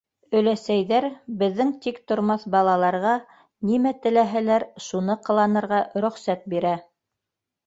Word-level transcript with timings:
Өләсәйҙәр 0.37 1.05
беҙҙең 1.41 1.73
тиктормаҫ 1.83 2.45
балаларға 2.55 3.11
нимә 3.73 3.93
теләһәләр, 4.07 4.67
шуны 4.87 5.19
ҡыланырға 5.29 5.83
рөхсәт 6.07 6.49
бирә. 6.57 6.75